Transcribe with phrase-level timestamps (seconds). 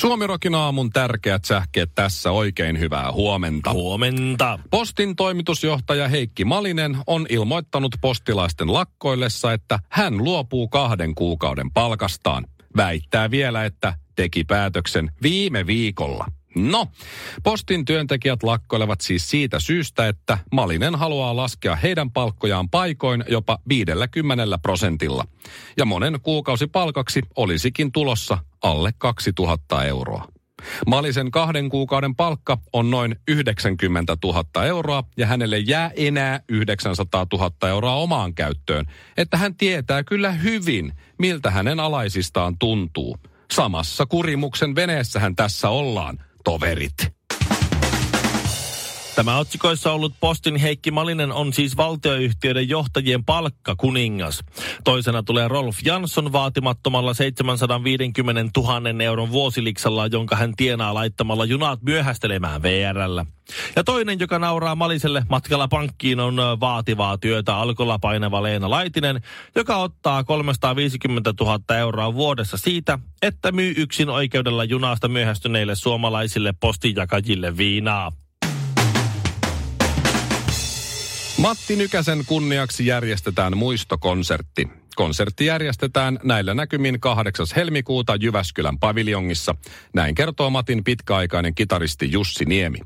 [0.00, 3.72] Suomirokin aamun tärkeät sähkeet tässä oikein hyvää huomenta.
[3.72, 4.58] Huomenta.
[4.70, 12.46] Postin toimitusjohtaja Heikki Malinen on ilmoittanut postilaisten lakkoillessa, että hän luopuu kahden kuukauden palkastaan.
[12.76, 16.26] Väittää vielä, että teki päätöksen viime viikolla.
[16.54, 16.86] No,
[17.42, 24.58] postin työntekijät lakkoilevat siis siitä syystä, että Malinen haluaa laskea heidän palkkojaan paikoin jopa 50
[24.58, 25.24] prosentilla.
[25.76, 30.28] Ja monen kuukausipalkaksi olisikin tulossa alle 2000 euroa.
[30.86, 37.68] Malisen kahden kuukauden palkka on noin 90 000 euroa ja hänelle jää enää 900 000
[37.68, 38.86] euroa omaan käyttöön,
[39.16, 43.16] että hän tietää kyllä hyvin, miltä hänen alaisistaan tuntuu.
[43.52, 47.12] Samassa kurimuksen veneessähän tässä ollaan, toverit.
[49.14, 54.44] Tämä otsikoissa ollut Postin Heikki Malinen on siis valtioyhtiöiden johtajien palkka kuningas.
[54.84, 62.62] Toisena tulee Rolf Jansson vaatimattomalla 750 000 euron vuosiliksalla, jonka hän tienaa laittamalla junat myöhästelemään
[62.62, 63.26] VRllä.
[63.76, 69.20] Ja toinen, joka nauraa Maliselle matkalla pankkiin, on vaativaa työtä alkolla painava Leena Laitinen,
[69.54, 77.56] joka ottaa 350 000 euroa vuodessa siitä, että myy yksin oikeudella junasta myöhästyneille suomalaisille postinjakajille
[77.56, 78.12] viinaa.
[81.40, 84.68] Matti Nykäsen kunniaksi järjestetään muistokonsertti.
[84.96, 87.46] Konsertti järjestetään näillä näkymin 8.
[87.56, 89.54] helmikuuta Jyväskylän paviljongissa.
[89.94, 92.78] Näin kertoo Matin pitkäaikainen kitaristi Jussi Niemi.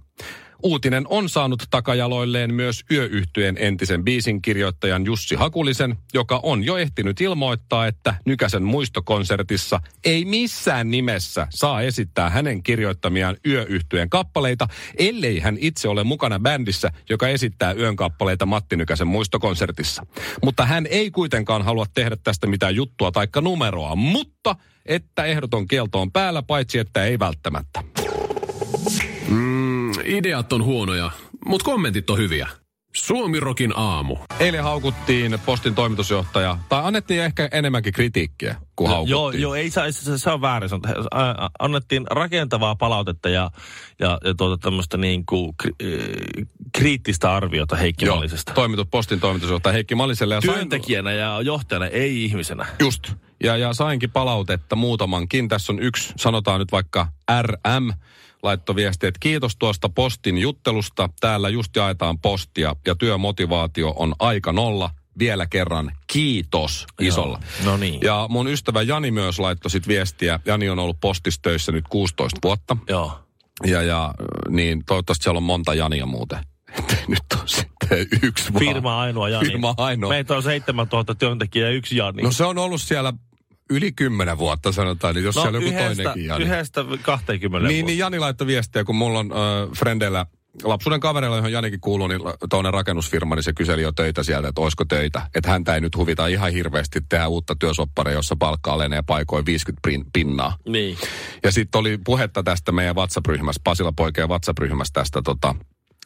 [0.64, 7.20] Uutinen on saanut takajaloilleen myös yöyhtyeen entisen biisin kirjoittajan Jussi Hakulisen, joka on jo ehtinyt
[7.20, 15.56] ilmoittaa, että Nykäsen muistokonsertissa ei missään nimessä saa esittää hänen kirjoittamiaan yöyhtyeen kappaleita, ellei hän
[15.60, 20.06] itse ole mukana bändissä, joka esittää yön kappaleita Matti Nykäsen muistokonsertissa.
[20.42, 26.00] Mutta hän ei kuitenkaan halua tehdä tästä mitään juttua taikka numeroa, mutta että ehdoton kielto
[26.00, 27.82] on päällä, paitsi että ei välttämättä.
[29.28, 29.73] Mm,
[30.06, 31.10] ideat on huonoja,
[31.46, 32.48] mutta kommentit on hyviä.
[32.96, 34.16] Suomirokin aamu.
[34.40, 39.42] Eilen haukuttiin postin toimitusjohtaja, tai annettiin ehkä enemmänkin kritiikkiä kuin Joo, haukuttiin.
[39.42, 40.70] joo, ei se, se, se on väärin.
[40.74, 43.50] ä, Annettiin rakentavaa palautetta ja,
[43.98, 48.52] ja, ja tuota tämmöistä niin kuin, kri, äh, kriittistä arviota Heikki Joo, Mallisesta.
[48.52, 50.34] toimitut postin toimitusjohtaja Heikki Malliselle.
[50.34, 52.66] Ja sain- Työntekijänä ja johtajana, ei ihmisenä.
[52.78, 53.12] Just.
[53.44, 55.48] Ja, ja sainkin palautetta muutamankin.
[55.48, 57.08] Tässä on yksi, sanotaan nyt vaikka
[57.42, 57.92] RM,
[58.44, 61.08] laittoi viesti, että kiitos tuosta postin juttelusta.
[61.20, 64.90] Täällä just jaetaan postia ja työmotivaatio on aika nolla.
[65.18, 67.40] Vielä kerran kiitos isolla.
[67.64, 68.00] Joo, no niin.
[68.02, 70.40] Ja mun ystävä Jani myös laittoi sit viestiä.
[70.46, 72.76] Jani on ollut postistöissä nyt 16 vuotta.
[72.88, 73.18] Joo.
[73.66, 74.14] Ja, ja
[74.48, 76.38] niin toivottavasti siellä on monta Jania muuten.
[77.08, 78.64] Nyt on sitten yksi vaan.
[78.64, 79.46] Firma ainoa Jani.
[79.46, 80.10] Firma ainoa.
[80.10, 82.22] Meitä on 7000 työntekijää ja yksi Jani.
[82.22, 83.12] No se on ollut siellä
[83.70, 86.44] yli kymmenen vuotta sanotaan, niin jos no, siellä on joku toinenkin Jani.
[86.44, 90.26] yhdestä 20 Niin, niin Jani laittoi viestiä, kun mulla on äh, frendeillä
[90.62, 92.20] lapsuuden kavereilla, johon Janikin kuuluu, niin
[92.50, 95.22] tuonne rakennusfirma, niin se kyseli jo töitä sieltä, että olisiko töitä.
[95.34, 99.88] Että häntä ei nyt huvita ihan hirveästi tehdä uutta työsopparia, jossa palkka alenee paikoin 50
[99.88, 100.56] pin- pinnaa.
[100.68, 100.98] Niin.
[101.44, 105.54] Ja sitten oli puhetta tästä meidän WhatsApp-ryhmässä, Pasila poikien WhatsApp-ryhmässä tästä tota,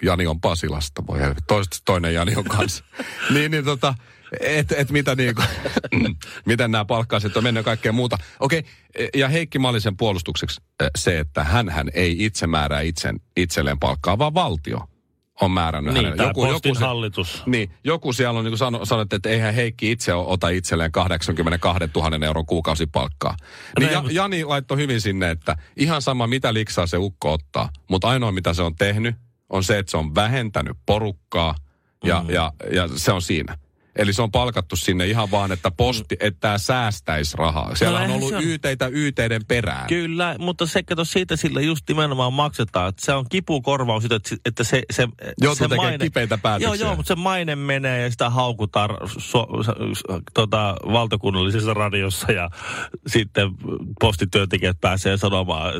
[0.02, 1.54] Jani on Pasilasta, voi helvetti.
[1.84, 2.84] Toinen Jani on kanssa.
[3.34, 3.94] niin, niin tota,
[4.40, 5.42] et, et mitä niinku,
[6.46, 8.18] miten nämä palkkaiset on mennyt kaikkea muuta.
[8.40, 8.64] Okei,
[9.14, 14.34] ja Heikki Malisen puolustukseksi eh, se, että hän ei itse määrää itsen, itselleen palkkaa, vaan
[14.34, 14.80] valtio
[15.40, 16.22] on määrännyt Niin, hänelle.
[16.34, 17.42] tämä postin se- hallitus.
[17.46, 22.26] Niin, joku siellä on niin sano, sanottu, että eihän Heikki itse ota itselleen 82 000
[22.26, 23.36] euron kuukausipalkkaa.
[23.78, 27.32] Niin No ei, ja, Jani laittoi hyvin sinne, että ihan sama mitä liksaa se ukko
[27.32, 29.16] ottaa, mutta ainoa mitä se on tehnyt
[29.50, 31.54] on se, että se on vähentänyt porukkaa
[32.04, 32.30] ja, mm.
[32.30, 33.58] ja, ja se on siinä.
[33.98, 37.74] Eli se on palkattu sinne ihan vaan, että posti, että tämä säästäisi rahaa.
[37.74, 39.86] Siellä on eihän ollut on- yteitä yteiden perään.
[39.86, 44.16] Kyllä, mutta se kato siitä sillä just nimenomaan maksetaan, että se on kipukorvaus, että,
[44.46, 45.08] että se, se,
[45.54, 46.68] se tekemään kipeitä päätöksiä.
[46.68, 49.74] Joo, joo, mutta se maine menee ja sitä haukutaan so, so,
[50.34, 52.50] tota, valtakunnallisessa radiossa ja
[53.06, 53.50] sitten
[54.00, 55.72] postityöntekijät pääsee sanomaan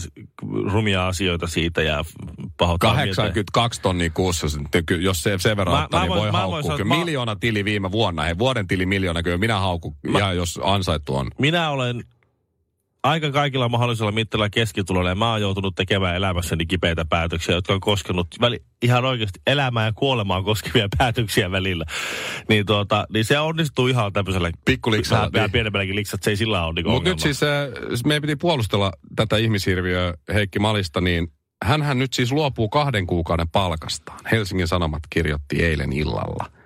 [0.73, 2.05] rumia asioita siitä ja
[2.57, 3.15] pahoittaa mieltä.
[3.17, 4.47] 82 tonnia kuussa,
[5.01, 6.77] jos se sen verran Mä- ottaa, mä niin voin- voi mä haukkua.
[6.77, 10.61] sanoa, miljoona tili viime vuonna, hei vuoden tili miljoona, kyllä minä haukun, Mä- ihan jos
[10.63, 11.31] ansaittu on.
[11.39, 12.05] Minä olen
[13.03, 14.13] aika kaikilla mahdollisilla
[14.51, 15.11] keskituloilla.
[15.11, 19.85] Ja mä oon joutunut tekemään elämässäni kipeitä päätöksiä, jotka on koskenut väli, ihan oikeasti elämää
[19.85, 21.85] ja kuolemaa koskevia päätöksiä välillä.
[22.49, 25.53] Niin, tuota, niin se onnistuu ihan tämmöisellä Pikkuliksalla, vähän, niin.
[25.53, 27.49] pienemmälläkin liksat, se ei sillä ole niin Mutta nyt siis äh,
[28.07, 31.33] meidän piti puolustella tätä ihmishirviöä Heikki Malista, niin
[31.65, 34.21] hänhän nyt siis luopuu kahden kuukauden palkastaan.
[34.33, 36.58] Helsingin Sanomat kirjoitti eilen illalla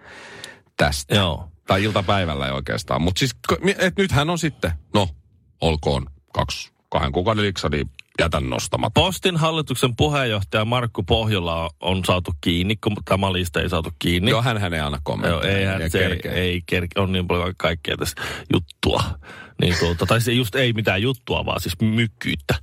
[0.87, 1.15] tästä.
[1.15, 1.49] Joo.
[1.67, 3.03] Tai iltapäivällä ei oikeastaan.
[3.03, 3.37] Mutta siis,
[3.79, 5.09] et nyt hän on sitten, no,
[5.61, 7.91] olkoon kaksi, kahden kuukauden liksa, niin
[8.21, 9.01] jätän nostamatta.
[9.01, 14.31] Postin hallituksen puheenjohtaja Markku Pohjola on saatu kiinni, kun tämä Malista ei saatu kiinni.
[14.31, 15.61] Joo, hän, hän ei anna kommentteja.
[15.61, 16.33] Joo, ei se ei, kerkeä.
[16.33, 19.03] ei kerke, on niin paljon kaikkea tässä juttua.
[19.61, 22.55] Niin tuota, tai se just ei mitään juttua, vaan siis mykkyyttä.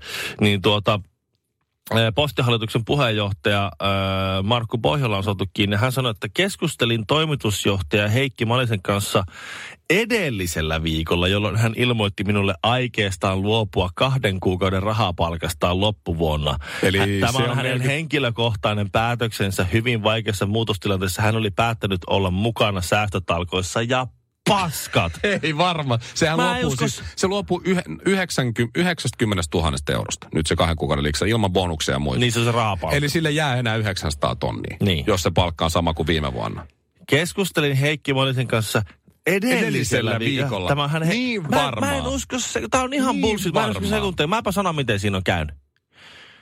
[0.41, 0.99] Niin tuota,
[2.15, 3.71] Postihallituksen puheenjohtaja
[4.43, 5.75] Markku Pohjola on saatu kiinni.
[5.75, 9.23] Hän sanoi, että keskustelin toimitusjohtaja Heikki Malisen kanssa
[9.89, 16.57] edellisellä viikolla, jolloin hän ilmoitti minulle aikeestaan luopua kahden kuukauden rahapalkastaan loppuvuonna.
[16.83, 21.21] Eli Hän- Tämä on on hänen merkit- henkilökohtainen päätöksensä hyvin vaikeassa muutostilanteessa.
[21.21, 24.07] Hän oli päättänyt olla mukana säästötalkoissa ja
[24.49, 25.13] paskat.
[25.43, 25.99] Ei varma.
[26.13, 30.27] Sehän Mä luopuu usko- siis, se luopuu yhe, 90, 90 000 eurosta.
[30.33, 32.19] Nyt se kahden kuukauden liksa ilman bonuksia ja muita.
[32.19, 32.95] Niin se on se rahapalkka.
[32.97, 35.03] Eli sille jää enää 900 tonnia, Niin.
[35.07, 36.67] jos se palkka on sama kuin viime vuonna.
[37.09, 38.81] Keskustelin Heikki Monisen kanssa
[39.27, 40.67] edellisellä, Edellisellä viikolla.
[40.67, 41.13] Tämä hän he...
[41.13, 41.93] Niin mä, mä varmaa.
[41.93, 43.53] en usko, se, tämä on ihan Niin bullshit.
[43.53, 43.99] Mä en usko varmaa.
[43.99, 44.27] sekuntia.
[44.27, 45.55] Mäpä sanon, miten siinä on käynyt.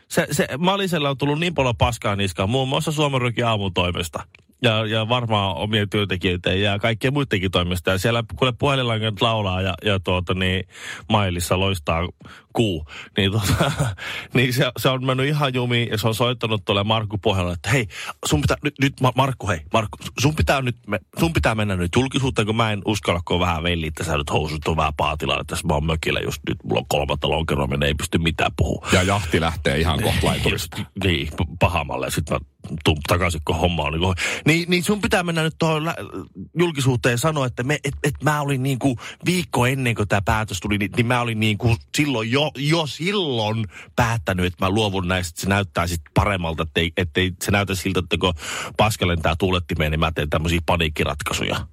[0.09, 4.23] Se, se Malisella on tullut niin paljon paskaa niskaan, muun muassa Suomen Rykin aamutoimesta.
[4.61, 7.91] Ja, ja varmaan omien työntekijöitä ja kaikkien muidenkin toimesta.
[7.91, 10.67] Ja siellä kuule puhelinlangat laulaa ja, ja tuota, niin,
[11.09, 12.07] mailissa loistaa
[12.53, 12.85] kuu.
[13.17, 13.71] Niin, tuota,
[14.33, 17.69] niin se, se, on mennyt ihan jumiin ja se on soittanut tuolle Markku Pohjalle, että
[17.69, 17.87] hei,
[18.25, 20.75] sun pitää, nyt, nyt Ma- Markku, hei, Markku, sun pitää nyt,
[21.19, 24.17] sun pitää mennä nyt julkisuuteen, kun mä en uskalla, kun on vähän velli, että sä
[24.17, 27.67] nyt housut on vähän että tässä mä oon mökillä just nyt, mulla on kolmatta lonkeroa,
[27.85, 28.87] ei pysty mitään puhua.
[28.91, 30.77] Ja jahti lähtee ihan kohta laiturista.
[31.03, 32.39] Niin, pahamalle sitten mä
[33.07, 34.15] takaisin, kun homma on.
[34.45, 35.93] Niin, niin, sun pitää mennä nyt tuohon
[36.59, 40.21] julkisuuteen ja sanoa, että me, et, et mä olin niin kuin viikko ennen kuin tämä
[40.21, 43.65] päätös tuli, niin, niin mä olin niin kuin silloin jo, jo silloin
[43.95, 46.67] päättänyt, että mä luovun näistä, että se näyttää sitten paremmalta,
[46.97, 48.33] ettei se näytä siltä, että kun
[48.77, 51.67] paska lentää tuulettimeen, niin mä teen tämmöisiä paniikkiratkaisuja.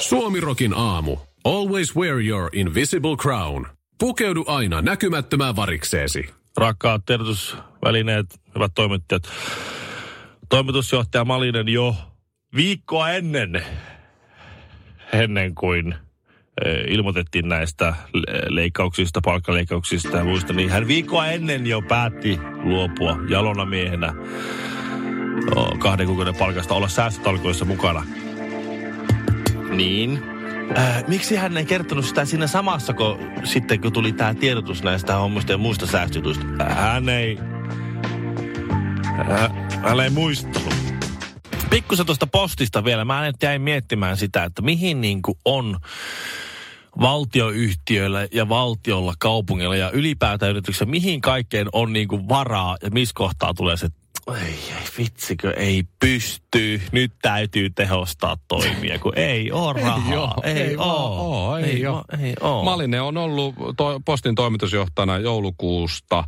[0.00, 1.16] Suomirokin aamu.
[1.44, 3.66] Always wear your invisible crown.
[3.98, 6.43] Pukeudu aina näkymättömään varikseesi.
[6.56, 9.22] Rakkaat tiedotusvälineet, hyvät toimittajat.
[10.48, 11.96] Toimitusjohtaja Malinen jo
[12.56, 13.64] viikkoa ennen,
[15.12, 15.94] ennen kuin
[16.64, 23.16] eh, ilmoitettiin näistä le- leikkauksista, palkkaleikkauksista ja muista, niin hän viikkoa ennen jo päätti luopua
[23.28, 24.14] jalona miehenä
[25.78, 28.04] kahden kuukauden palkasta olla säästötalkoissa mukana.
[29.70, 30.33] Niin.
[30.78, 35.16] Äh, miksi hän ei kertonut sitä siinä samassa, kun sitten kun tuli tämä tiedotus näistä
[35.16, 36.44] hommista ja muista säästötuista?
[36.68, 37.38] Hän ei...
[39.30, 39.50] Äh,
[39.82, 40.74] hän ei muistanut.
[41.70, 43.04] Pikkusen tuosta postista vielä.
[43.04, 45.76] Mä nyt jäin miettimään sitä, että mihin niin kuin on
[47.00, 53.12] valtioyhtiöillä ja valtiolla, kaupungilla ja ylipäätään yrityksessä, mihin kaikkeen on niin kuin varaa ja missä
[53.14, 53.88] kohtaa tulee se,
[54.32, 60.18] ei, ei vitsikö, ei pysty, nyt täytyy tehostaa toimia, kun ei ole rahaa.
[60.18, 61.96] oo, ei, ei vaan oo, oo, ei oo.
[61.96, 62.64] va- ei oo.
[62.64, 66.24] Malinen on ollut to, postin toimitusjohtajana joulukuusta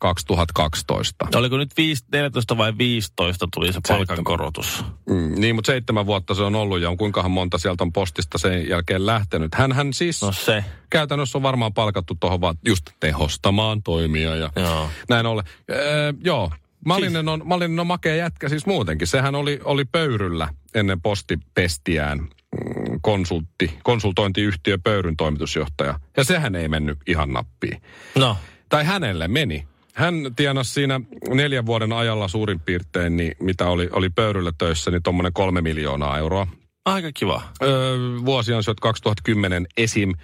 [0.00, 1.26] 2012.
[1.34, 4.84] Oliko nyt 5, 14 vai 15 tuli se palkankorotus?
[5.10, 8.38] Mm, niin, mutta seitsemän vuotta se on ollut ja on kuinkahan monta sieltä on postista
[8.38, 9.54] sen jälkeen lähtenyt.
[9.54, 14.90] Hänhän siis No se, käytännössä on varmaan palkattu tuohon vaan just tehostamaan toimia ja joo.
[15.08, 15.44] näin ollen.
[15.70, 16.50] Öö, joo,
[16.84, 19.06] Malinen on, Malinen on makea jätkä siis muutenkin.
[19.06, 22.28] Sehän oli, oli pöyryllä ennen postipestiään mm,
[23.00, 26.00] konsultti, konsultointiyhtiö Pöyryn toimitusjohtaja.
[26.16, 27.82] Ja sehän ei mennyt ihan nappiin.
[28.14, 28.36] No,
[28.68, 29.66] Tai hänelle meni.
[29.94, 31.00] Hän tienasi siinä
[31.34, 36.18] neljän vuoden ajalla suurin piirtein, niin mitä oli, oli Pöyryllä töissä, niin tuommoinen kolme miljoonaa
[36.18, 36.46] euroa.
[36.84, 37.42] aika kiva.
[37.62, 40.14] Öö, vuosiansiot 2010 esim.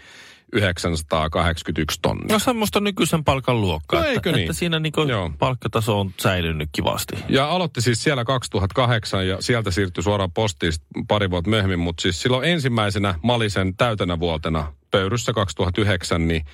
[0.53, 2.27] 981 tonnia.
[2.33, 4.01] No semmoista nykyisen palkan luokkaa.
[4.01, 4.41] No että, eikö niin?
[4.41, 5.31] Että siinä niinku Joo.
[5.39, 7.17] palkkataso on säilynyt kivasti.
[7.29, 10.73] Ja aloitti siis siellä 2008 ja sieltä siirtyi suoraan postiin
[11.09, 16.45] pari vuotta myöhemmin, mutta siis silloin ensimmäisenä Malisen täytänä vuotena pöyryssä 2009, niin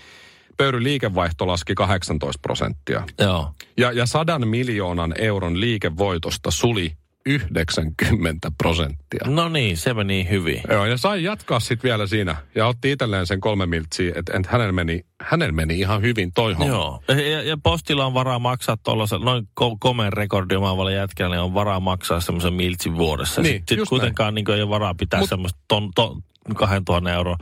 [0.56, 3.02] pöyryn liikevaihto laski 18 prosenttia.
[3.18, 3.54] Joo.
[3.76, 6.92] Ja, ja sadan miljoonan euron liikevoitosta suli
[7.28, 9.20] 90 prosenttia.
[9.26, 10.60] No niin, se meni hyvin.
[10.70, 12.36] Joo, ja sai jatkaa sitten vielä siinä.
[12.54, 16.52] Ja otti itselleen sen kolme miltsiä, että et hänellä, meni, hänellä meni ihan hyvin toi
[16.52, 16.74] homma.
[16.74, 17.02] Joo.
[17.08, 21.54] Ja, ja postilla on varaa maksaa tuollaisen, noin ko- komeen rekordi omaavalle jätkälle, niin on
[21.54, 23.42] varaa maksaa semmoisen miltsin vuodessa.
[23.42, 26.22] Niin, Sitten sit kuitenkaan niin ei ole varaa pitää Mut- semmoista ton, ton,
[26.54, 27.36] 2000 euro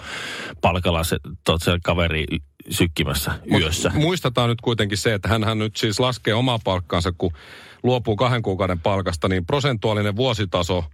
[0.61, 2.25] palkalla se, tot, se kaveri
[2.71, 3.91] sykkimässä yössä.
[3.95, 7.33] Muistetaan nyt kuitenkin se, että hän nyt siis laskee omaa palkkaansa, kun
[7.87, 10.85] luopuu kahden kuukauden palkasta, niin prosentuaalinen vuositaso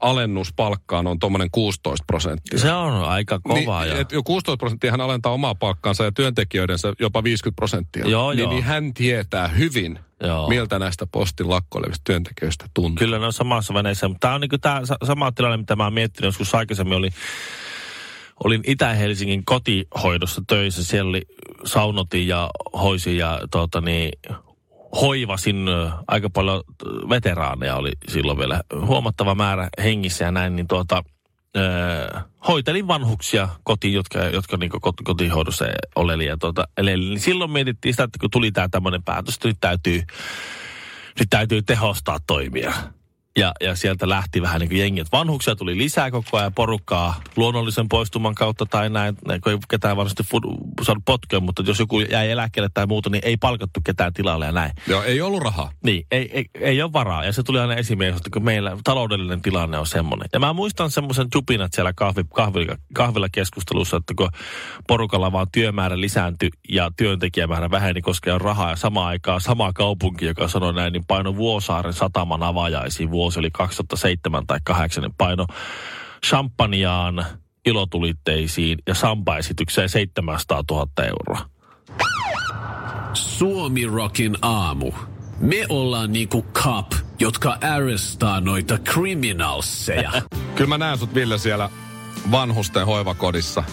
[0.00, 2.58] alennus palkkaan on tuommoinen 16 prosenttia.
[2.58, 3.80] Se on aika kova.
[3.80, 4.00] Niin, ja...
[4.00, 8.08] et jo 16 prosenttia hän alentaa omaa palkkaansa ja työntekijöidensä jopa 50 prosenttia.
[8.08, 8.50] Joo, niin, joo.
[8.50, 10.48] niin hän tietää hyvin, Joo.
[10.48, 12.98] miltä näistä postin lakkoilevista työntekijöistä tuntuu.
[12.98, 15.94] Kyllä ne on samassa veneessä, mutta tämä on niin tämä sama tilanne, mitä mä oon
[15.94, 17.08] miettinyt joskus aikaisemmin, oli,
[18.44, 21.22] olin Itä-Helsingin kotihoidossa töissä, siellä oli
[21.64, 24.10] saunotin ja hoisin ja tuota, niin,
[25.00, 25.66] hoivasin
[26.08, 26.62] aika paljon
[27.08, 31.02] veteraaneja oli silloin vielä huomattava määrä hengissä ja näin, niin tuota,
[31.56, 35.64] ö, hoitelin vanhuksia kotiin, jotka, jotka niin kot, kotihoidossa
[35.96, 37.04] oleli ja tuota, eleli.
[37.04, 40.02] Niin silloin mietittiin sitä, että kun tuli tämä tämmöinen päätös, että nyt täytyy,
[41.18, 42.72] nyt täytyy tehostaa toimia.
[43.38, 45.00] Ja, ja sieltä lähti vähän niin kuin jengi.
[45.00, 49.16] että Vanhuksia tuli lisää koko ajan porukkaa luonnollisen poistuman kautta tai näin.
[49.42, 53.24] kun ei ketään varmasti fut- saanut potkea, mutta jos joku jäi eläkkeelle tai muuta, niin
[53.24, 54.72] ei palkattu ketään tilalle ja näin.
[54.86, 55.70] Joo, ei ollut rahaa.
[55.84, 57.24] Niin, ei, ei, ei ole varaa.
[57.24, 60.28] Ja se tuli aina että kun meillä taloudellinen tilanne on semmoinen.
[60.32, 64.30] Ja mä muistan semmoisen jupinat siellä kahvi, kahvilla, kahvilla keskustelussa, että kun
[64.88, 70.24] porukalla vaan työmäärä lisääntyi ja työntekijämäärä väheni, koska on rahaa ja samaan aikaan sama kaupunki,
[70.24, 73.10] joka sanoi näin, niin paino Vuosaaren sataman avajaisiin.
[73.22, 75.46] Vuosi oli 2007 tai 2008, niin paino
[76.26, 77.26] champagneaan,
[77.66, 81.50] ilotulitteisiin ja sampaesitykseen 700 000 euroa.
[83.12, 84.92] Suomi Rockin aamu.
[85.40, 90.12] Me ollaan niinku cop, jotka arrestaa noita criminalseja.
[90.56, 91.70] Kyllä mä näen sut Ville siellä
[92.30, 93.64] vanhusten hoivakodissa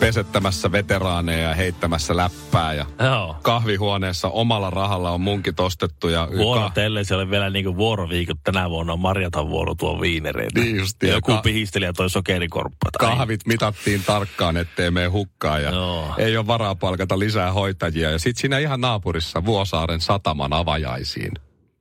[0.00, 3.36] pesettämässä veteraaneja ja heittämässä läppää ja Joo.
[3.42, 8.36] kahvihuoneessa omalla rahalla on munkit ostettu ja Vuorot, ellei se ole vielä niinku vuoroviikot.
[8.44, 10.60] Tänä vuonna on Marjatan vuoro tuo viinereitä.
[10.60, 12.90] Niin justiin, Ja joku ka- pihisteli ja toi sokerikorppa.
[12.98, 16.14] tai- kahvit mitattiin tarkkaan, ettei mene hukkaan ja Joo.
[16.18, 18.10] ei ole varaa palkata lisää hoitajia.
[18.10, 21.32] Ja sitten siinä ihan naapurissa Vuosaaren sataman avajaisiin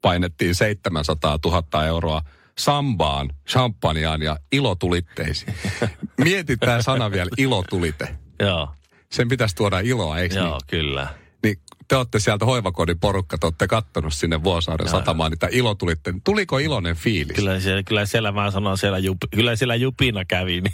[0.01, 2.21] painettiin 700 000 euroa
[2.57, 5.53] sambaan, champagneaan ja ilotulitteisiin.
[6.23, 8.15] Mietitään sana vielä ilotulite.
[8.39, 8.69] Joo,
[9.11, 10.59] Sen pitäisi tuoda iloa, eikö joo, niin?
[10.67, 11.07] kyllä.
[11.43, 16.19] Niin te olette sieltä hoivakodin porukka, te olette kattonut sinne Vuosaaren satamaan niitä ilotulitteita.
[16.23, 17.35] Tuliko iloinen fiilis?
[17.35, 20.61] Kyllä siellä, kyllä siellä mä sanon, siellä jup, kyllä siellä jupina kävi.
[20.61, 20.73] Niin.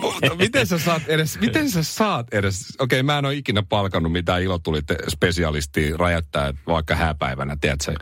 [0.00, 4.12] Mutta miten sä saat edes, miten sä saat edes, okei mä en ole ikinä palkannut
[4.12, 7.94] mitään ilotulite spesialistia räjättää että vaikka hääpäivänä, tiedätkö,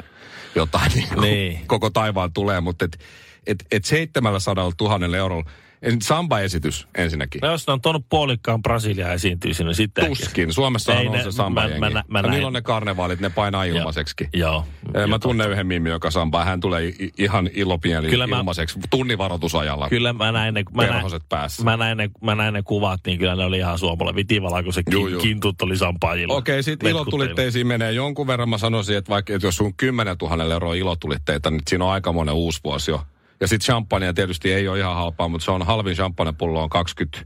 [0.59, 1.67] jotain niin Niin.
[1.67, 2.99] koko taivaan tulee, mutta et,
[3.47, 5.51] et, et 700 000 eurolla,
[5.83, 7.41] en- samba-esitys ensinnäkin.
[7.43, 10.05] No jos ne on tuonut puolikkaan Brasilia esiintyy sinne sitten.
[10.05, 10.17] äkkiä.
[10.25, 10.53] Tuskin.
[10.53, 13.31] Suomessa on ne- se samba mä- mä nä- mä ja näin- milloin ne karnevaalit, ne
[13.31, 14.15] painaa ilmaiseksi.
[14.33, 14.65] Joo.
[14.95, 16.45] Ja Mä tunnen yhden mimmi, joka sambaa.
[16.45, 19.89] Hän tulee ihan ilopieni Kyllä mä- ilmaiseksi tunnivaroitusajalla.
[19.89, 21.65] Kyllä mä näin ne, mä näin, päässä.
[21.65, 24.73] mä näin, ne, mä näin ne kuvat, niin kyllä ne oli ihan suomalla vitivalla, kun
[24.73, 25.23] se Juu, kin, juu.
[25.23, 26.35] kintut oli sampaajilla.
[26.35, 28.49] Okei, sitten ilotulitteisiin menee jonkun verran.
[28.49, 32.35] Mä sanoisin, että vaikka että jos sun 10 000 euroa ilotulitteita, niin siinä on aikamoinen
[32.35, 33.03] uusi vuosi jo.
[33.41, 37.19] Ja sitten champagnea tietysti ei ole ihan halpaa, mutta se on halvin champagnepullo on 20,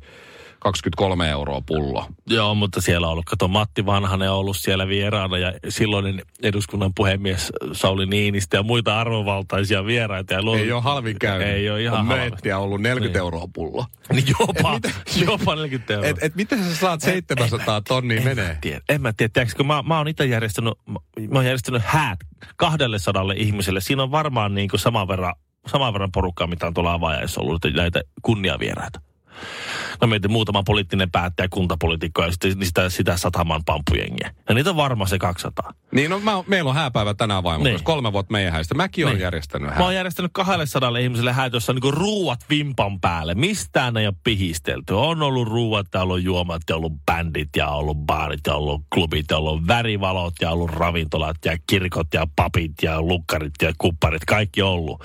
[0.59, 2.07] 23 euroa pullo.
[2.27, 6.93] Joo, mutta siellä on ollut, kato Matti Vanhanen on ollut siellä vieraana ja silloinen eduskunnan
[6.95, 10.35] puhemies Sauli Niinistö ja muita arvovaltaisia vieraita.
[10.35, 11.49] Ja luo- Ei ole halvin käynyt.
[11.49, 12.55] Ei ole ihan on halvin.
[12.57, 13.23] ollut 40 Niin.
[13.25, 13.87] euroa pullo.
[14.13, 16.09] Niin jopa, Et jopa 40 euroa.
[16.09, 18.59] Et, et miten sä saat 700 tonnia menee?
[18.61, 18.81] tiedä.
[18.89, 20.99] En mä tiedä, tiedätkö, kun mä, mä oon itse järjestänyt, mä,
[21.31, 22.19] mä oon järjestänyt häät
[22.57, 23.81] 200 ihmiselle.
[23.81, 25.35] Siinä on varmaan niin kuin saman verran,
[25.67, 29.01] saman verran porukkaa, mitä on tuolla avajaissa ollut, näitä kunniavieraita.
[30.01, 34.35] No mietin muutama poliittinen päättäjä, kuntapolitiikko ja sitten sitä, sitä sataman pampujengiä.
[34.49, 35.73] Ja niitä on varmaan se 200.
[35.93, 37.85] Niin, no mä, meillä on hääpäivä tänään vaimon niin.
[37.85, 38.75] Kolme vuotta meidän häistä.
[38.75, 39.11] Mäkin niin.
[39.11, 39.79] olen järjestänyt hää.
[39.79, 43.35] Mä oon järjestänyt 200 ihmiselle häät, jossa on niinku ruuat vimpan päälle.
[43.35, 44.95] Mistään ei ole pihistelty.
[44.95, 49.27] On ollut ruuat ja ollut juomat ja ollut bändit ja ollut baarit ja ollut klubit
[49.31, 54.25] ja ollut värivalot ja ollut ravintolat ja kirkot ja papit ja lukkarit ja kupparit.
[54.25, 55.05] Kaikki ollut.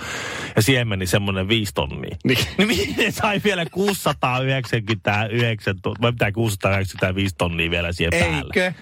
[0.55, 2.17] Ja siihen meni semmoinen viisi tonnia.
[2.23, 2.39] Niin.
[2.57, 8.25] niin miten sai vielä 600 199, vai mitä 695 tonnia vielä siihen Eikö?
[8.25, 8.53] päälle.
[8.55, 8.73] Eikö?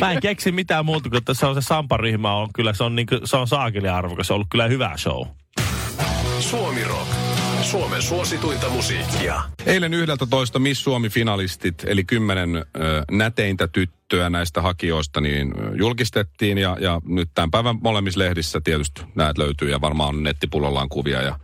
[0.00, 3.06] Mä en keksi mitään muuta kun tässä on se Sampa-ryhmä on kyllä, se on, niin
[3.06, 5.26] kuin, se on saakeli arvokas, se on ollut kyllä hyvä show.
[6.40, 7.10] Suomi Rock.
[7.62, 9.42] Suomen suosituinta musiikkia.
[9.66, 12.64] Eilen 11 Miss Suomi-finalistit, eli kymmenen ö,
[13.10, 16.58] näteintä tyttöä näistä hakijoista, niin julkistettiin.
[16.58, 21.22] Ja, ja nyt tämän päivän molemmissa lehdissä tietysti näet löytyy ja varmaan on nettipullollaan kuvia.
[21.22, 21.38] Ja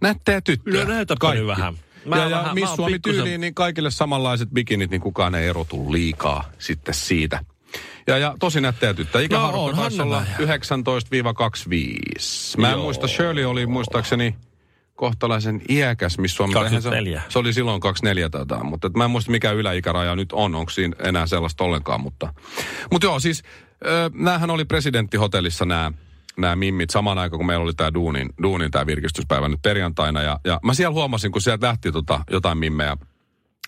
[0.00, 0.84] nättejä tyttöjä.
[0.84, 1.74] No näytäpä vähän.
[2.04, 5.92] Mä ja, ja Miss Suomi pikkusen- tyyliin, niin kaikille samanlaiset bikinit, niin kukaan ei erotu
[5.92, 7.44] liikaa sitten siitä.
[8.06, 9.24] Ja, ja tosi nättejä tyttöjä.
[9.24, 12.60] Ikähaarukka onhan taisi olla 19-25.
[12.60, 12.82] Mä en Joo.
[12.82, 14.34] muista, Shirley oli muistaakseni
[14.94, 16.52] kohtalaisen iäkäs, missä Suomi...
[16.52, 17.20] eihän 24.
[17.20, 20.54] Se, se, oli silloin 24 taitaa, mutta et mä en muista mikä yläikäraja nyt on,
[20.54, 22.34] onko siinä enää sellaista ollenkaan, mutta...
[22.90, 23.42] Mutta joo, siis
[23.86, 25.92] ö, näähän oli presidenttihotellissa nämä
[26.38, 30.22] nämä mimmit samaan aikaan, kun meillä oli tämä duunin, duunin tämä virkistyspäivä nyt perjantaina.
[30.22, 32.96] Ja, ja mä siellä huomasin, kun sieltä lähti tota, jotain mimmejä.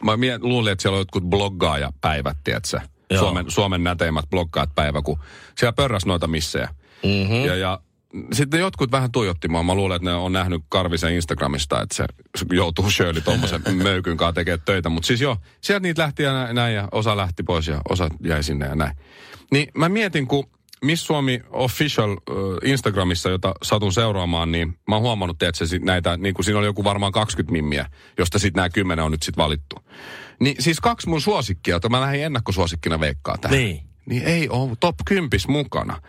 [0.02, 2.80] Mä mie- luulin, että siellä on jotkut bloggaajapäivät, tiedätkö?
[3.10, 3.20] Joo.
[3.20, 5.18] Suomen, Suomen näteimmät bloggaat päivä, kun
[5.58, 6.68] siellä pörräs noita missejä.
[7.04, 7.44] Mm-hmm.
[7.44, 7.80] Ja, ja
[8.32, 9.62] sitten jotkut vähän tuijotti mua.
[9.62, 12.04] Mä luulen, että ne on nähnyt Karvisen Instagramista, että se
[12.52, 14.88] joutuu Shirley tuommoisen möykyn kanssa tekemään töitä.
[14.88, 18.08] Mutta siis joo, sieltä niitä lähti ja nä- näin ja osa lähti pois ja osa
[18.20, 18.96] jäi sinne ja näin.
[19.52, 20.44] Niin mä mietin, kun
[20.84, 25.82] Miss Suomi Official äh, Instagramissa, jota satun seuraamaan, niin mä oon huomannut, että se sit
[25.82, 27.86] näitä, niin kuin siinä oli joku varmaan 20 mimmiä,
[28.18, 29.76] josta sitten nämä 10 on nyt sitten valittu.
[30.40, 33.58] Niin siis kaksi mun suosikkia, jota mä lähdin ennakkosuosikkina veikkaa tähän.
[33.58, 33.80] Niin.
[34.06, 35.92] Niin ei ole top 10 mukana.
[35.92, 36.00] Äh,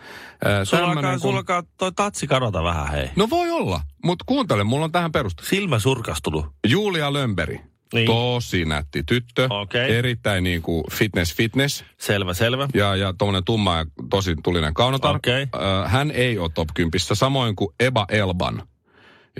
[0.64, 3.10] Sulla alkaa, kun- sulla alkaa toi tatsi kadota vähän, hei.
[3.16, 5.44] No voi olla, mutta kuuntele, mulla on tähän perustu.
[5.44, 6.46] Silmä surkastunut.
[6.66, 7.60] Julia Lömberi.
[7.94, 8.06] Niin.
[8.06, 9.46] Tosi nätti tyttö.
[9.50, 9.96] Okei.
[9.96, 11.84] Erittäin niin kuin fitness fitness.
[11.98, 12.68] Selvä, selvä.
[12.74, 15.20] Ja, ja tuommoinen tumma ja tosi tulinen kaunotar.
[15.26, 18.62] Ö, hän ei ole top 10, samoin kuin Eba Elban,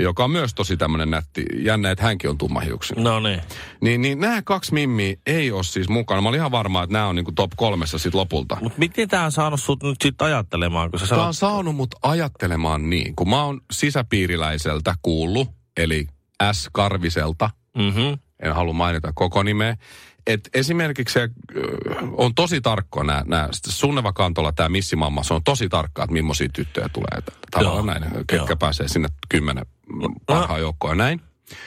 [0.01, 1.45] joka on myös tosi tämmöinen nätti.
[1.57, 3.05] Jännä, että hänkin on tummahiuksinen.
[3.05, 3.41] No niin.
[3.81, 6.21] Niin, niin nämä kaksi mimmiä ei ole siis mukana.
[6.21, 8.57] Mä olin ihan varma, että nämä on niin kuin top kolmessa sit lopulta.
[8.61, 11.29] Mutta miten tämä on saanut sut nyt sitten ajattelemaan, kun sä Tämä sanot...
[11.29, 16.07] on saanut mut ajattelemaan niin, kun mä oon sisäpiiriläiseltä kuullut, eli
[16.53, 16.69] S.
[16.73, 18.19] Karviselta, Mm-hmm.
[18.43, 19.77] En halua mainita koko nimeä,
[20.27, 21.29] että esimerkiksi se
[22.13, 26.49] on tosi tarkkoa nämä, nämä Sunneva Kantola, tämä missimamma, se on tosi tarkkaa, että millaisia
[26.53, 27.23] tyttöjä tulee.
[27.51, 28.57] Tavallaan näin, ketkä joo.
[28.59, 29.67] pääsee sinne kymmenen
[30.27, 31.21] parhaan joukkoon ja näin.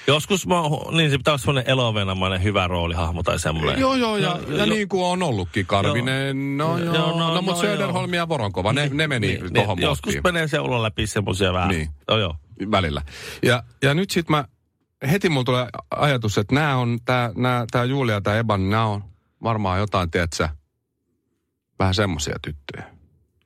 [0.08, 0.56] Joskus mä,
[0.92, 3.80] niin se pitää olla semmoinen elovenamainen hyvä roolihahmo tai semmoinen.
[3.80, 7.34] Joo, joo, ja, No, ja jo- niin kuin on ollutkin Karvinen, no joo, Joo, no,
[7.34, 10.84] no, mutta no, Söderholm ja Voronkova, ne, ne meni niin, tohon niin, Joskus menee seulan
[10.84, 11.70] läpi semmoisia vähän.
[11.70, 11.90] Niin.
[12.08, 12.36] Joo, joo.
[12.72, 13.02] välillä.
[13.44, 14.46] Ja, ja nyt sitten mä,
[15.12, 18.86] heti mulla tulee ajatus, että nämä on, tää, nää, tää Julia ja tää Eban, nämä
[18.86, 19.04] on
[19.44, 20.50] varmaan jotain, tiedätkö,
[21.80, 22.84] vähän semmoisia tyttöjä.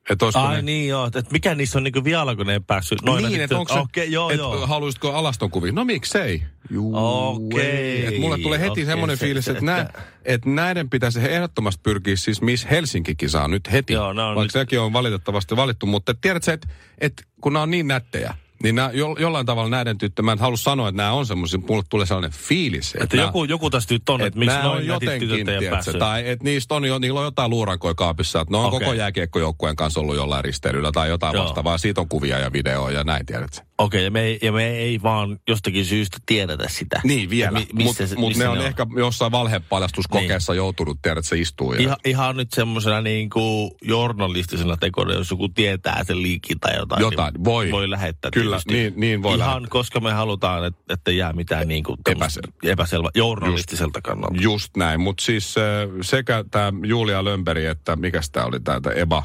[0.10, 2.60] Että olisiko Ai ne, niin joo, että mitä niissä on niinku vielä, kun ne ei
[2.60, 4.67] päässyt noina niin, että tyttö- onko se, Okei, joo, et joo.
[4.67, 5.72] haluaisitko alastonkuvia?
[5.72, 6.44] No miksei?
[6.70, 8.05] Juu, Okei, ei.
[8.16, 12.16] Et mulle tulee heti okei, semmoinen se- fiilis, että, että- että näiden pitäisi ehdottomasti pyrkiä
[12.16, 13.94] siis Miss Helsinki-kisaan nyt heti.
[13.94, 17.63] Joo, ne on vaikka nyt- sekin on valitettavasti valittu, mutta tiedätkö, että, että kun nämä
[17.63, 20.98] on niin nättejä, niin nämä, jo, jollain tavalla näiden tyttö, mä en halua sanoa, että
[20.98, 22.96] nämä on semmoisia, mulle tulee sellainen fiilis.
[23.01, 26.44] Että nämä- joku, joku tästä nyt on, että että miksi noin jotenkin, tiedätkö, tai että
[26.44, 28.79] niistä on, jo, niillä on jotain luurankoja kaapissa, että ne on Okei.
[28.79, 31.44] koko jääkiekkojoukkueen kanssa ollut jollain risteilyllä tai jotain Joo.
[31.44, 31.77] vastaavaa.
[31.77, 33.61] Siitä on kuvia ja videoa ja näin, tiedätkö.
[33.77, 37.01] Okei, ja, me ei, ja me ei vaan jostakin syystä tiedetä sitä.
[37.03, 38.68] Niin vielä, mi- mutta mut ne on ne on.
[38.68, 41.74] ehkä jossain valhepaljastuskokeessa joutunut, tiedät, että se istuu.
[41.74, 41.79] Ja...
[41.81, 47.01] Ihan, ihan nyt semmoisena niin kuin journalistisena tekona, jos joku tietää sen liikin tai jotain.
[47.01, 47.72] Jotain, niin voi.
[47.72, 48.74] Voi lähettää Kyllä, tietysti.
[48.74, 49.70] niin- niin voi Ihan lähettää.
[49.70, 54.42] koska me halutaan, että, että jää mitään niin kuin Epäsel- epäselvä journalistiselta kannalta.
[54.42, 55.64] Just näin, mutta siis äh,
[56.01, 59.24] sekä tämä Julia Lömberi että mikä tämä oli tämä Eba,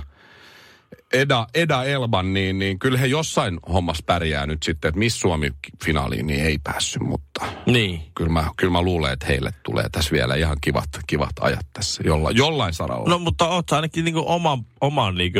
[1.12, 6.27] Eda, Eda Elban, niin, niin kyllä he jossain hommassa pärjää nyt sitten, että missä Suomi-finaaliin
[6.27, 8.03] niin ei päässyt, mutta Niin.
[8.14, 12.03] kyllä mä, kyllä mä luulen, että heille tulee tässä vielä ihan kivat, kivat ajat tässä
[12.07, 13.09] jolla, jollain saralla.
[13.11, 15.33] No mutta oot sä ainakin niin oman, oman niin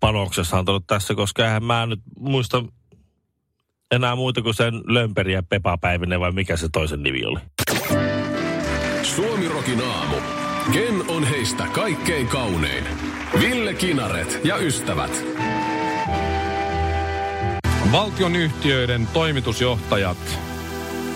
[0.00, 2.64] panoksessa antanut tässä, koska eihän mä nyt muista
[3.90, 7.40] enää muuta kuin sen Lömperi ja Pepa Päivinen vai mikä se toisen nimi oli.
[9.02, 10.16] Suomirokin aamu.
[10.72, 12.84] Ken on heistä kaikkein kaunein?
[13.38, 15.24] Ville Kinaret ja ystävät.
[17.92, 20.38] Valtion yhtiöiden toimitusjohtajat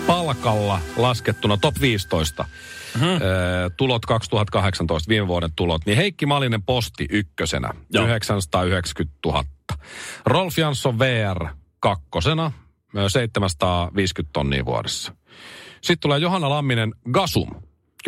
[0.07, 2.45] palkalla laskettuna top 15.
[2.95, 3.07] Mm-hmm.
[3.77, 5.85] tulot 2018, viime vuoden tulot.
[5.85, 8.05] Niin Heikki Malinen posti ykkösenä, Joo.
[8.05, 9.43] 990 000.
[10.25, 11.47] Rolf Jansson VR
[11.79, 12.51] kakkosena,
[12.97, 15.15] ö, 750 tonnia vuodessa.
[15.81, 17.49] Sitten tulee Johanna Lamminen Gasum,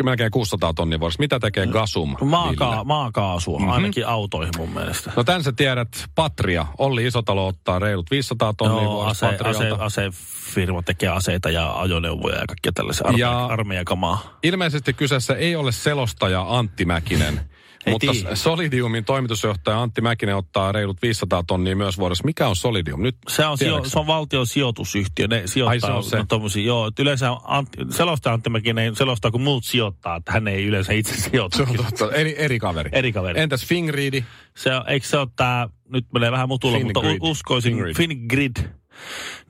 [0.04, 1.20] melkein 600 tonnia vuodessa.
[1.20, 2.16] Mitä tekee Gasum?
[2.20, 2.84] Maaka- Ville?
[2.84, 3.72] maakaasua, mm-hmm.
[3.72, 5.12] ainakin autoihin mun mielestä.
[5.16, 9.44] No tän sä tiedät, Patria, Olli Isotalo ottaa reilut 500 tonnia Joo, vuodessa ase, ase,
[9.44, 9.84] Patrialta.
[9.84, 14.38] asefirma tekee aseita ja ajoneuvoja ja kaikkea tällaisia arme- Ja- armeijakamaa.
[14.42, 17.40] Ilmeisesti kyseessä ei ole selostaja Antti Mäkinen,
[17.86, 18.34] Ei mutta tiedä.
[18.34, 22.24] Solidiumin toimitusjohtaja Antti Mäkinen ottaa reilut 500 tonnia myös vuodessa.
[22.24, 23.02] Mikä on Solidium?
[23.02, 25.26] Nyt Se on, sijo, se on valtion sijoitusyhtiö.
[25.28, 26.24] Ne sijoittaa Ai, se on se.
[26.28, 30.92] tommosia, joo, yleensä Antti, selostaja Antti Mäkinen selostaa, kun muut sijoittaa, että hän ei yleensä
[30.92, 31.56] itse sijoita.
[31.56, 32.12] Se on totta.
[32.16, 32.90] Eri, eri kaveri.
[32.92, 33.40] Eri kaveri.
[33.40, 34.24] Entäs Fingriidi?
[34.56, 37.18] Se on, eikö se ole tämä, nyt menee vähän mutulla, mutta Fingrid.
[37.22, 37.94] u- uskoisin, Fingrid.
[37.96, 38.56] Fingrid.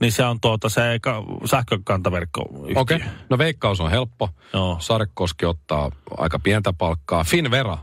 [0.01, 2.81] niin se on tuota se ka- sähkökantaverkkoyhtiö.
[2.81, 2.97] Okei.
[2.97, 3.09] Okay.
[3.31, 4.29] No veikkaus on helppo.
[4.53, 4.77] Joo.
[4.81, 7.25] Sarekoski ottaa aika pientä palkkaa.
[7.25, 7.79] Finvera.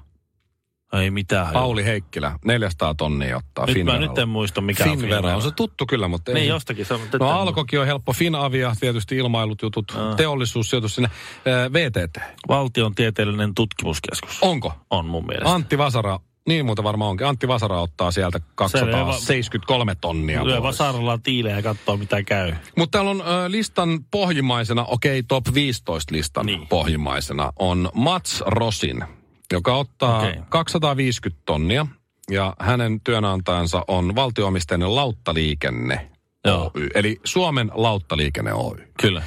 [0.93, 1.53] Ei mitään.
[1.53, 4.07] Pauli Heikkilä, 400 tonnia ottaa Nyt mä Finveralla.
[4.07, 5.15] nyt en muista, mikä on Finvera.
[5.15, 5.35] Finvera.
[5.35, 6.47] On se tuttu kyllä, mutta Niin ei.
[6.47, 6.99] jostakin se on.
[7.19, 8.13] No Alkokin on helppo.
[8.13, 10.15] Finavia, tietysti ilmailut jutut, Aa.
[10.15, 11.09] teollisuussijoitus sinne.
[11.47, 12.17] Äh, VTT.
[12.47, 14.37] Valtion tieteellinen tutkimuskeskus.
[14.41, 14.73] Onko?
[14.89, 15.51] On mun mielestä.
[15.53, 17.27] Antti Vasara, niin muuta varmaan onkin.
[17.27, 22.53] Antti Vasara ottaa sieltä 273 tonnia Lyö vasaralla tiileen ja katsoo mitä käy.
[22.77, 26.59] Mutta täällä on ö, listan pohjimmaisena, okei, top 15 listan Niin.
[26.59, 26.67] niin.
[26.67, 29.03] pohjimmaisena on Mats Rosin,
[29.53, 30.35] joka ottaa okay.
[30.49, 31.87] 250 tonnia.
[32.31, 36.09] Ja hänen työnantajansa on valtioomisteinen Lauttaliikenne
[36.45, 36.71] Joo.
[36.75, 38.87] Oy, eli Suomen Lauttaliikenne Oy.
[39.01, 39.23] Kyllä.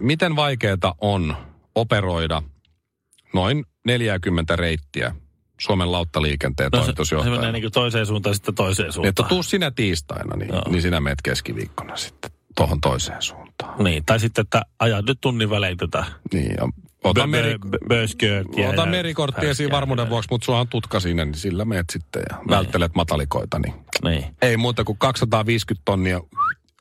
[0.00, 1.36] Miten vaikeaa on
[1.74, 2.42] operoida
[3.34, 5.14] noin 40 reittiä
[5.60, 6.92] Suomen lauttaliikenteen No se,
[7.24, 9.28] se menee niin toiseen suuntaan sitten toiseen Että suuntaan.
[9.28, 10.62] tuu sinä tiistaina, niin, Joo.
[10.70, 13.84] niin sinä meet keskiviikkona sitten tuohon toiseen suuntaan.
[13.84, 16.04] Niin, tai sitten, että ajat nyt tunnin välein tätä.
[16.32, 16.68] Niin, ja
[17.10, 17.54] ota, meri,
[17.88, 18.70] Böskörtiä.
[18.70, 22.38] ota merikortti esiin varmuuden vuoksi, mutta sulla on tutka siinä, niin sillä meet sitten ja
[22.50, 23.58] välttelet matalikoita.
[23.58, 23.74] Niin.
[24.04, 24.24] Niin.
[24.42, 26.20] Ei muuta kuin 250 tonnia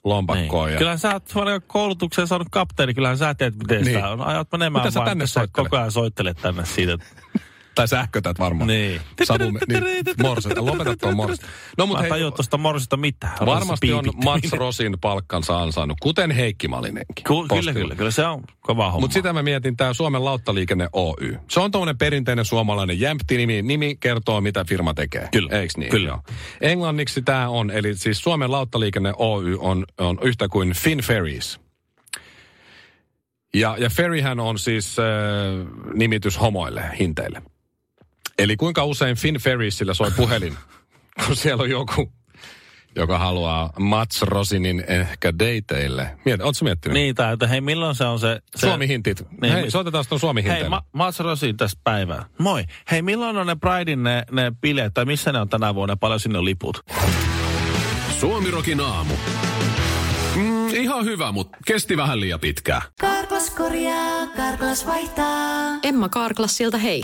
[0.04, 0.66] lompakkoon.
[0.66, 0.74] Niin.
[0.74, 0.78] Ja...
[0.78, 3.96] Kyllähän sä oot koulutukseen saanut kapteeni, kyllähän sä tiedät, miten Niin.
[3.96, 4.22] sitä on.
[4.22, 5.66] Ajat menemään Mitä sä vaan, tänne sä soittelet?
[5.70, 6.98] koko ajan soittelet tänne siitä.
[7.76, 8.68] Tai sähkötät varmaan.
[8.68, 9.02] Niin.
[9.24, 10.50] Savu, niin, morse.
[10.60, 11.44] Lopeta tuon morse.
[11.78, 13.34] No Mä mutta tajua hei, tuosta morsista mitään.
[13.46, 14.06] varmasti on.
[14.24, 17.24] Mats Rosin palkkansa ansainnut, kuten Heikki Malinenkin.
[17.28, 18.12] Ku- Kyllä, kyllä, kyllä.
[18.12, 19.00] Se on kova homma.
[19.00, 21.40] Mutta sitä mä mietin, tämä Suomen Lauttaliikenne Oy.
[21.50, 23.62] Se on tuommoinen perinteinen suomalainen jämpti-nimi.
[23.62, 25.28] Nimi kertoo, mitä firma tekee.
[25.32, 25.92] Kyllä, Eiks niin?
[25.92, 26.08] kyllä.
[26.08, 26.22] Joo.
[26.62, 31.60] Englanniksi tämä on, eli siis Suomen Lauttaliikenne Oy on, on yhtä kuin FinFerries.
[33.54, 35.06] Ja, ja ferryhän on siis äh,
[35.94, 37.42] nimitys homoille, hinteille.
[38.40, 40.58] Eli kuinka usein FinFerriesillä soi puhelin,
[41.26, 42.12] kun siellä on joku,
[42.96, 46.18] joka haluaa Mats Rosinin ehkä dateille.
[46.26, 46.94] Mieti, ootko miettinyt?
[46.94, 48.42] Niin, tai että hei, milloin se on se...
[48.56, 49.24] se Suomi-hintit.
[49.42, 50.64] Niin, Hei, mi- soitetaan tuon Suomi-hinteille.
[50.64, 52.26] Hei, Ma- Mats Rosin tässä päivää.
[52.40, 52.64] Moi.
[52.92, 56.20] Hei, milloin on ne Pridein ne, ne bileet, tai missä ne on tänä vuonna, paljon
[56.20, 56.80] sinne on liput?
[58.20, 59.14] Suomirokin aamu.
[60.36, 62.82] Mm, ihan hyvä, mutta kesti vähän liian pitkään.
[63.02, 65.80] Karklas korjaa, Karklas vaihtaa.
[65.84, 67.04] Emma Karklassilta hei.